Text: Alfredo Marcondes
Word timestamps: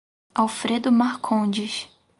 Alfredo 0.33 0.89
Marcondes 0.89 1.85